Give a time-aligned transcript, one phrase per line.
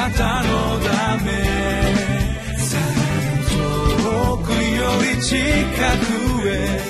[0.00, 1.30] なたのため
[3.50, 4.56] 遠くよ
[5.14, 6.80] り近くへ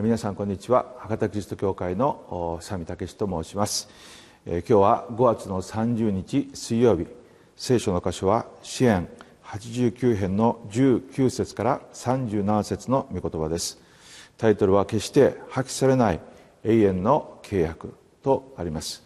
[0.00, 0.94] 皆さんこんにちは。
[0.98, 3.90] 博多キリスト教会の佐見武と申します。
[4.46, 7.06] 今日は5月の30日水曜日。
[7.56, 9.06] 聖書の箇所は支援
[9.46, 13.78] 89編の19節から37節の御言葉です。
[14.36, 16.20] タイトルは決して破棄されない
[16.64, 19.04] 永遠の契約とあります。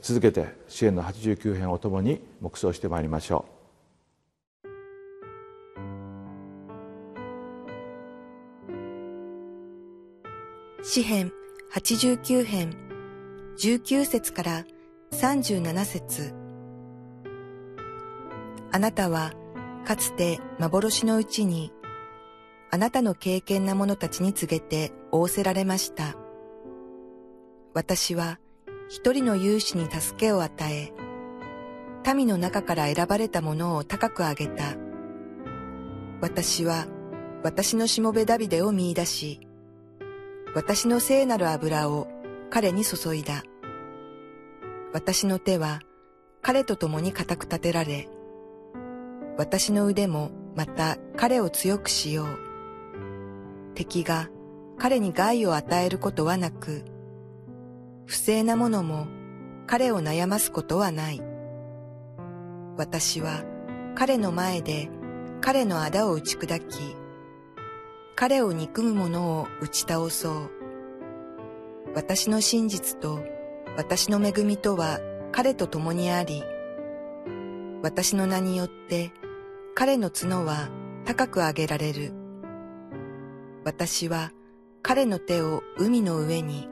[0.00, 3.44] 続けて支援の89編をともに黙想してまいりましょ
[10.82, 10.84] う。
[10.84, 11.30] 詩編
[11.74, 12.74] 89編
[13.58, 14.64] 19節から
[15.12, 16.34] 37節。
[18.70, 19.32] あなたは
[19.88, 21.72] かつて幻のうちに
[22.70, 26.14] あなたの敬虔な者たちに告げて仰せられました。
[27.72, 28.38] 私は
[28.90, 30.92] 一人の勇士に助けを与え、
[32.14, 34.76] 民の中から選ばれた者を高く上げた。
[36.20, 36.86] 私は
[37.42, 39.40] 私のしもべダビデを見出し、
[40.54, 42.08] 私の聖なる油を
[42.50, 43.42] 彼に注いだ。
[44.92, 45.80] 私の手は
[46.42, 48.06] 彼と共に固く立てられ、
[49.38, 52.26] 私の腕もまた彼を強くしよう。
[53.76, 54.28] 敵が
[54.78, 56.84] 彼に害を与えることはなく、
[58.06, 59.06] 不正なものも
[59.68, 61.22] 彼を悩ますことはない。
[62.76, 63.44] 私は
[63.94, 64.90] 彼の前で
[65.40, 66.96] 彼の仇を打ち砕き、
[68.16, 70.50] 彼を憎む者を打ち倒そう。
[71.94, 73.20] 私の真実と
[73.76, 74.98] 私の恵みとは
[75.30, 76.42] 彼と共にあり、
[77.84, 79.12] 私の名によって
[79.80, 80.70] 彼の角は
[81.04, 82.12] 高く上げられる。
[83.64, 84.32] 私は
[84.82, 86.68] 彼の手を海の上に、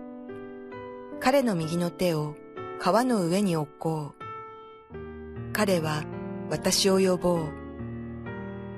[1.21, 2.34] 彼の右の手を
[2.81, 5.53] 川の上に置こう。
[5.53, 6.03] 彼は
[6.50, 7.49] 私を呼ぼう。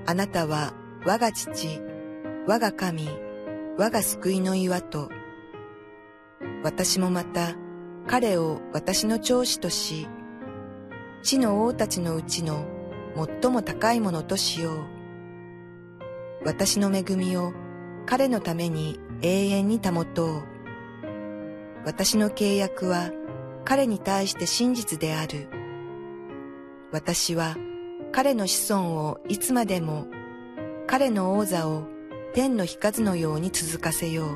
[0.04, 0.74] あなたは
[1.06, 1.80] 我が父、
[2.46, 3.08] 我が神、
[3.78, 5.08] 我が救いの岩と、
[6.62, 7.54] 私もまた
[8.06, 10.06] 彼を私の長子とし、
[11.22, 12.77] 地の王たちのうちの
[13.26, 14.84] 最も高いものとしよう。
[16.44, 17.52] 私の恵みを
[18.06, 20.42] 彼のために永遠に保とう。
[21.84, 23.10] 私の契約は
[23.64, 25.48] 彼に対して真実である。
[26.92, 27.56] 私は
[28.12, 30.06] 彼の子孫をいつまでも
[30.86, 31.86] 彼の王座を
[32.34, 34.26] 天の日数のように続かせよ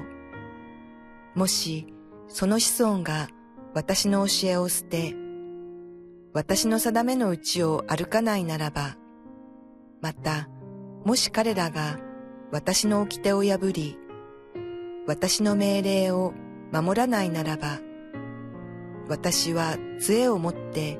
[1.34, 1.38] う。
[1.38, 1.94] もし、
[2.28, 3.28] その子孫が
[3.74, 5.14] 私の教えを捨て、
[6.34, 8.96] 私の定めのうちを歩かないならば、
[10.00, 10.48] また、
[11.04, 11.98] もし彼らが
[12.50, 13.98] 私の掟を破り、
[15.06, 16.32] 私の命令を
[16.72, 17.80] 守らないならば、
[19.08, 20.98] 私は杖を持って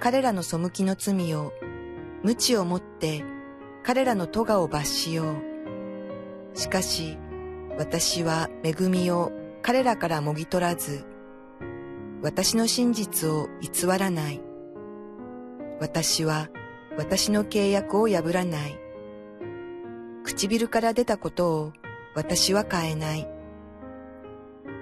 [0.00, 1.52] 彼らの背きの罪を、
[2.24, 3.22] 無知を持って
[3.84, 5.36] 彼らの咎を罰しよ
[6.54, 6.58] う。
[6.58, 7.16] しかし、
[7.78, 9.30] 私は恵みを
[9.62, 11.04] 彼らからもぎ取らず、
[12.20, 14.45] 私の真実を偽らない。
[15.80, 16.48] 私は
[16.96, 18.78] 私の契約を破らない。
[20.24, 21.72] 唇から出たことを
[22.14, 23.28] 私は変えない。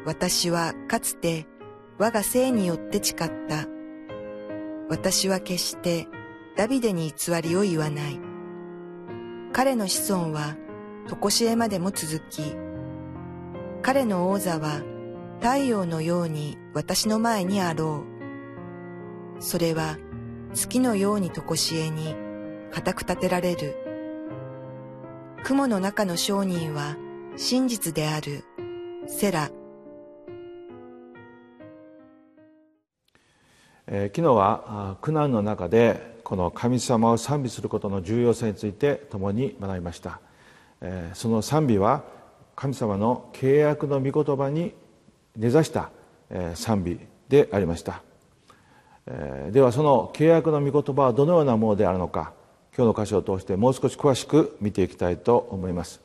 [0.06, 1.46] 私はかつて
[1.98, 3.18] 我が性によって誓っ
[3.48, 3.66] た。
[4.88, 6.06] 私は決して
[6.56, 8.20] ダビデに偽りを言わない。
[9.52, 10.56] 彼の子孫は
[11.08, 12.54] 常しえまでも続き、
[13.82, 14.82] 彼の王座は
[15.40, 18.04] 太陽のように私の前にあろ
[19.38, 19.42] う。
[19.42, 19.98] それは
[20.54, 22.14] 月のように常しえに
[22.70, 23.76] 固く立てられる。
[25.42, 26.96] 雲の中の商人は
[27.36, 28.44] 真実である。
[29.06, 29.50] セラ。
[33.86, 40.20] えー、昨日は苦難の中でこの神様を賛美することの重要性について共に学びました。
[41.14, 42.04] その賛美は
[42.54, 44.72] 神様の契約の御言葉に
[45.36, 45.90] 根ざした
[46.54, 48.02] 賛美でありました
[49.06, 52.32] ではその契約の御言葉はどのようなものであるのか
[52.76, 56.00] 今日の箇所を通してもう少し詳しく見ていきたいと思います。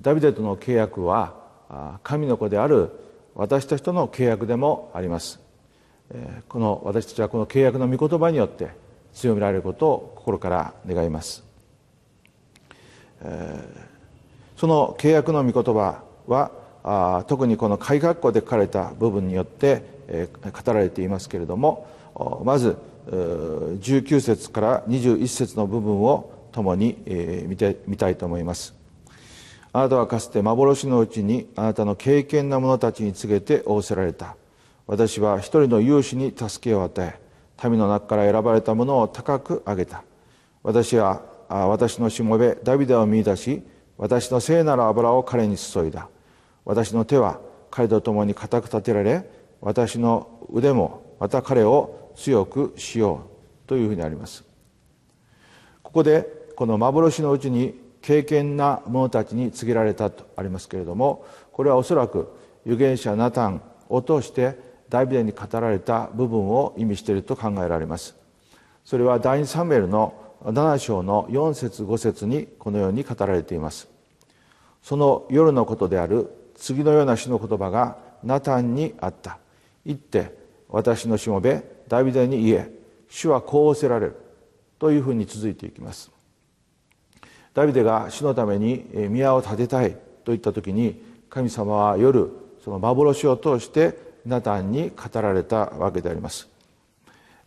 [0.00, 1.34] ダビデとの契約は
[2.02, 2.90] 神の子である
[3.34, 5.40] 私たちとの契約でもあります。
[6.48, 8.70] この私たちはこの契約の御言葉によって
[9.14, 11.44] 強められることを心から願います。
[14.56, 21.86] その契約の御言葉は特にこの改革校で書かれた部分によって語られていますけれども
[22.44, 22.76] まず
[23.06, 26.98] 19節から21節の部分を共に
[27.46, 28.74] 見てみたいと思います。
[29.72, 34.36] あなたはかつて幻のうちにあなたの敬虔な者たちに告げて仰せられた。
[34.88, 40.02] 私は一人の勇士に助けを与え民の中から選ばれた者を高く上げた。
[40.64, 43.62] 私は私のしもべダビデを見出し
[43.96, 46.08] 私の聖なる油を彼に注いだ。
[46.64, 47.38] 私の手は
[47.70, 49.24] 彼と共に固く立てられ
[49.60, 53.26] 私の腕もまた彼を強くしよ
[53.64, 54.44] うというふうにあります。
[55.82, 56.26] ここで
[56.56, 62.32] この幻のうちに敬虔な者たちに告げられたとありますけれどもこれはおそらく
[62.64, 64.58] 預言者ナタンを通して
[64.88, 68.14] ダビデに語られた部分を意味していると考えられます。
[68.84, 70.14] それは第2サムエルの
[70.44, 73.88] 7章の4節5節にこのように語られています。
[74.82, 79.38] その夜のことである次のような詩の言葉がナタンにあった。
[79.84, 80.34] 言って
[80.68, 82.70] 私のしもべダビデに言え
[83.08, 84.16] 主はこう仰せられる
[84.78, 86.10] というふうに続いていきます。
[87.52, 92.30] ダビデが主のために宮を建てたいと言った時に神様は夜
[92.64, 96.48] その幻を通してナタンに語られたわけであります、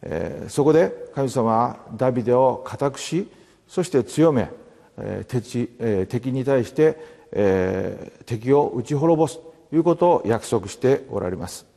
[0.01, 3.29] えー、そこで神様はダビデを固くし
[3.67, 4.49] そして強め、
[4.97, 6.97] えー敵えー、敵に対して、
[7.31, 11.72] えー、敵を打ち滅ぼすということを約束しておられます。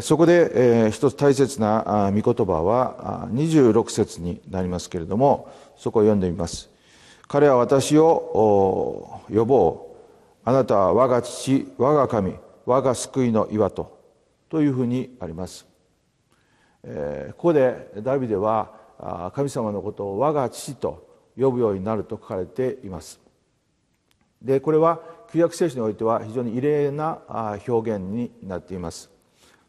[0.00, 6.68] そこで、一つ大切な御言葉は26節になりますけれどもそこを読んでみます。
[7.28, 9.92] 彼は私を呼ぼう。
[10.44, 12.34] あなたは我が父我が神
[12.66, 13.96] 我が救いの岩と
[14.48, 15.66] というふうにあります、
[16.84, 16.90] こ
[17.38, 23.20] こでダビデは神様のことを我が父と呼ぶようになると書かれています。
[24.42, 25.00] でこれは
[25.32, 27.20] 旧約聖書においては非常に異例な
[27.66, 29.10] 表現になっています。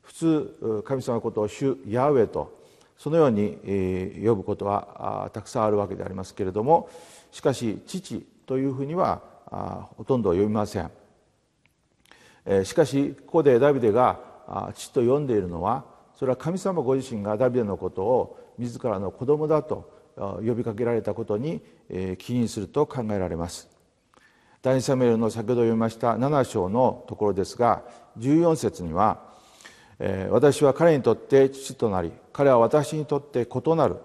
[0.04, 2.62] 普通神様のことを主ヤウェと
[2.98, 3.58] そのように
[4.24, 6.90] 呼ぶことはたくさんあるわけでありますけれども
[7.32, 9.22] しかし父というふうには
[9.98, 10.92] ほとんど呼びません。
[12.66, 14.20] しかしここでダビデが
[14.76, 15.86] 父と呼んでいるのは
[16.16, 21.62] それは神様ご自身がダビデのことを自らの子供だと呼びかけられたことに
[22.20, 23.70] 起因すると考えられます。
[24.62, 27.84] 第二サムエルの先ほど読みました7章のところですが
[28.18, 29.33] 14節には
[30.30, 33.98] 私は彼にとって父となり彼は私にとって異なる。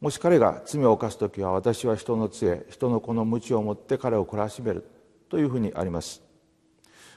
[0.00, 4.84] もし彼が罪を犯す時は私は人の杖人の子の鞭を持って彼を懲らしめる
[5.30, 6.22] というふうにあります。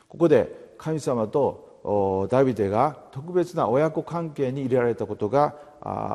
[0.07, 5.55] ここで神様とダビデが特別な親子関係に入れられたことが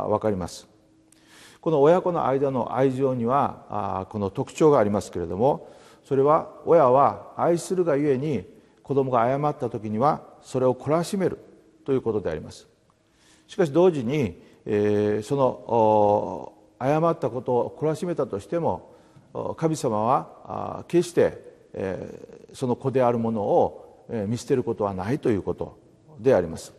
[0.09, 0.67] 分かります。
[1.61, 5.71] この親子の間の愛情にはこの特徴がありますけれども
[6.05, 8.45] それは親は愛するがゆえに
[8.83, 11.39] 子供が誤った時にはそれを懲らしめる
[11.85, 12.67] ということであります。
[13.47, 18.93] しかし同時に、えー、その誤ったことを懲らしめたとしても
[19.57, 21.39] 神様は決して、
[21.75, 25.79] えー、その子であるものを見捨てることはないということ
[26.19, 26.75] であります。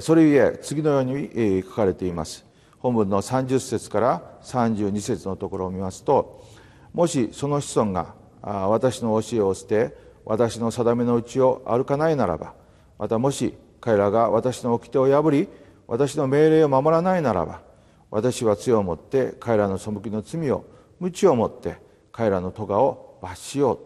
[0.00, 2.44] それゆえ次のように書かれています。
[2.84, 6.44] 本文の30節から32節のところを見ますと
[6.92, 12.52] もしその子孫が私の教えを捨て私の定めのうちを歩かないならば
[12.98, 15.48] またもし彼らが私の掟を破り
[15.86, 17.62] 私の命令を守らないならば
[18.10, 20.64] 私は強を持って彼らの背きの罪を
[21.00, 21.76] 鞭を持って
[22.12, 23.84] 彼らの咎を罰しようと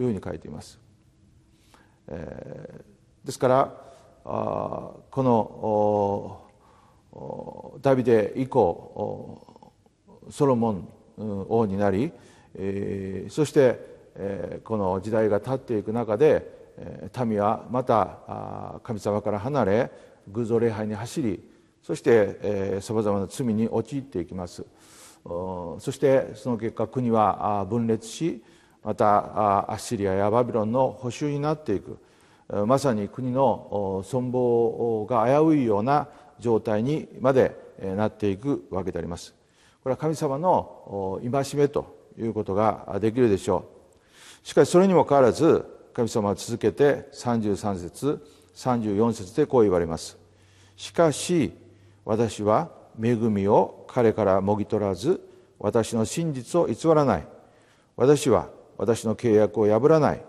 [0.00, 0.78] いうふうに書いています、
[2.08, 3.74] えー、ですから
[4.24, 6.40] あこの
[7.80, 9.64] ダビデ以降
[10.30, 10.88] ソロモン
[11.48, 12.12] 王になり、
[12.56, 13.78] えー、そして、
[14.16, 16.59] えー、この時代が経っていく中で
[17.26, 19.90] 民はまた神様から離れ
[20.28, 21.42] 偶像礼拝に走り
[21.82, 24.64] そしてさまざまな罪に陥っていきます。
[25.24, 28.42] そしてその結果国は分裂し
[28.82, 31.98] またアッシリアやバビロンの補修になっていく。
[32.66, 36.08] まさに国の存亡が危ういような
[36.38, 37.54] 状態にまで
[37.96, 39.34] なっていくわけであります。
[39.82, 43.64] これは神様の戒めということができるでしょ
[44.44, 44.48] う。
[44.48, 50.18] しかしそれにもかかわらず神様は続けて33節34節でこう言われます。
[50.76, 51.52] しかし
[52.04, 52.70] 私は
[53.00, 55.20] 恵みを彼からもぎ取らず
[55.58, 57.26] 私の真実を偽らない。
[57.96, 60.24] 私は私の契約を破らない。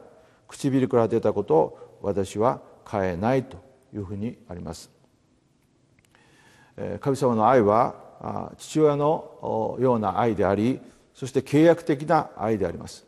[0.48, 3.58] 唇から出たことを私は変えないと
[3.94, 4.89] いうふうにあります。
[7.00, 10.80] 神様の愛は父親のような愛であり
[11.13, 13.06] そして契約的な愛であります。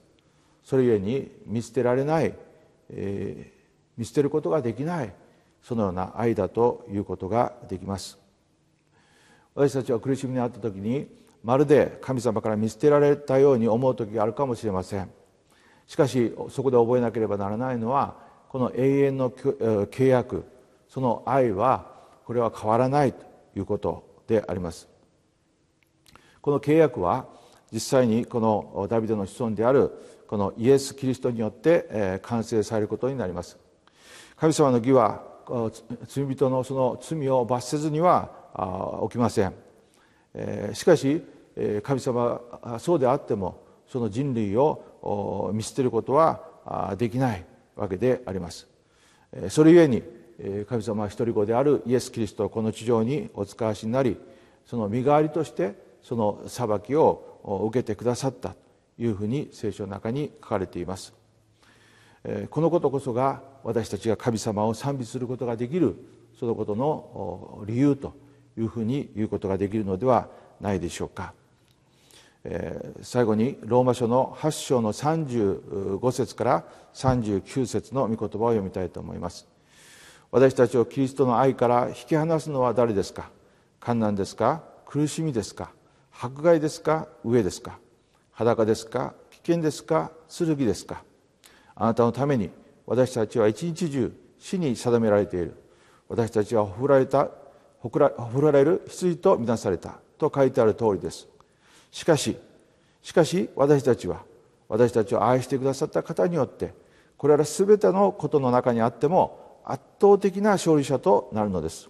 [0.64, 2.34] それゆえに見捨てられない、
[2.90, 3.54] えー、
[3.98, 5.14] 見捨てることができない
[5.62, 8.18] そのような愛だということができます。
[9.56, 11.08] 私たちは苦しみにあった時に
[11.44, 15.10] まるで神様から見捨てられたように思う時があるかもしれません。
[15.86, 18.16] しかしそこで覚えなければならないのは
[18.50, 20.46] この永遠の契約
[20.88, 21.92] その愛は
[22.26, 24.88] これは変わらないということであります。
[26.42, 27.28] この契約は
[27.74, 29.92] 実際にこのダビデの子孫である
[30.28, 33.58] このイエス・キリストによって完成されることになります。
[34.38, 35.24] 神様の義は
[36.08, 39.54] 罪人のその罪を罰せずには起きません。
[40.74, 41.24] しかし
[41.82, 42.42] 神様
[42.80, 48.68] そうであってもその人類を見捨てることはできないわけであります。
[49.50, 50.04] それゆえに
[50.68, 54.18] 神様は一人子であるイエス・キリストをこの地上にお使わしになり
[54.66, 55.74] その身代わりとして
[56.04, 58.56] その裁きを受けてくださったと
[59.00, 61.14] いうふうに聖書の中に書かれています。
[62.50, 65.96] このことこそが私たちが神様を賛美することができる
[66.40, 68.14] そのことの理由と
[68.58, 70.30] いうふうに言うことができるのでは
[70.62, 71.34] ないでしょうか。
[73.02, 79.48] 最後にローマ書の8章の35節から39節の御言葉を読みたいと思います。
[80.30, 83.30] 私たちをキリストの愛から引き離すのは誰ですか？
[83.80, 84.64] 観難ですか？
[84.86, 85.72] 苦しみですか？
[86.20, 87.08] 迫害ですか？
[87.26, 87.80] 飢えですか？
[88.32, 89.14] 裸ですか？
[89.32, 90.12] 危険ですか？
[90.30, 91.04] 剣ですか？
[91.76, 92.50] あなたのために
[92.86, 95.56] 私たちは一日中死に定められている。
[96.08, 97.30] 私たちはほふられた
[97.80, 98.00] ほふ
[98.42, 101.28] られる羊とみなされたと書いてある通りです。
[101.92, 102.38] しかし
[103.02, 104.24] しかし私たちは
[104.70, 106.74] 私たちを愛してくださった方によって
[107.18, 111.90] これら全てのことの中にあっても圧倒的な勝利者となるのです。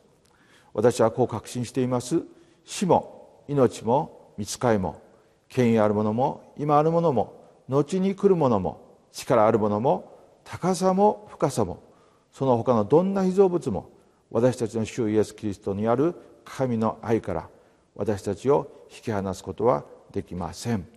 [0.74, 2.22] 私はこう確信しています。
[2.66, 5.02] 死も命も見つかいも
[5.50, 10.12] 権威あるものも今あるものも後に来るものも力あるものも
[10.44, 11.84] 高さも深さも
[12.32, 13.90] その他のどんな被造物も
[14.32, 17.50] 私たちの主イエス・キリストにある神の愛から
[17.96, 20.88] 私たちを引き離すことはできません。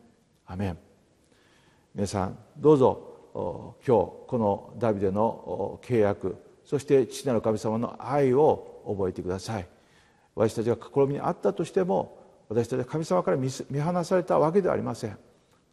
[0.46, 0.78] アメン。
[1.94, 9.68] 皆さんどうぞ今日このダビデの契約そして父なる神様の愛を覚えてください。
[10.34, 15.18] 私たちが試みにあったとしても私たちは神様から見放されたわけではありません。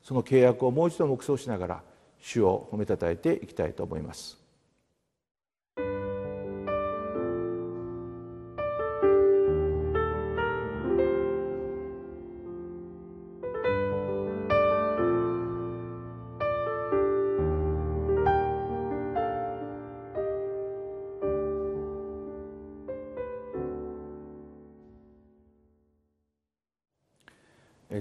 [0.01, 1.83] その契約をもう一度黙想しながら
[2.19, 4.42] 主を褒めたたえていきたいと思います。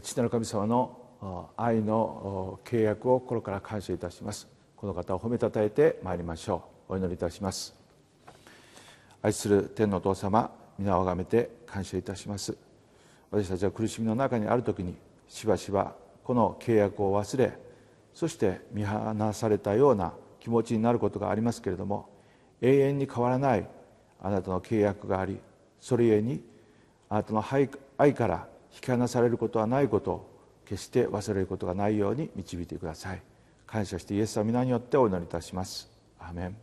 [0.01, 4.49] 父なる神様の愛の契約を心から感謝いたします。
[4.77, 6.95] この方を褒めたたえてまいりましょう。
[6.95, 7.75] お祈りいたします。
[9.21, 12.57] 愛する天のお父様皆をあがめて感謝いたします。
[13.31, 14.95] 私たちは苦しみの中にある時に
[15.29, 17.53] しばしばこの契約を忘れ
[18.15, 22.11] そして見放されたような気持ちになることがありますけれども
[22.61, 23.67] 永遠に変わらない
[24.21, 25.39] あなたの契約があり
[25.81, 26.45] それゆえに
[27.09, 27.45] あなたの
[27.97, 30.33] 愛から引き離されることはないことを
[30.65, 33.23] 決して忘れることがないように導いてください。
[33.67, 35.91] 感謝してイエス様皆によってお祈りいたします。
[36.19, 36.57] アメン。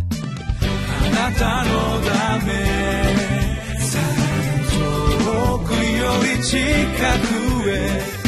[0.00, 1.70] あなたの
[2.06, 2.52] ため
[5.08, 5.78] 遠くよ
[6.36, 6.58] り近
[7.62, 8.18] くへ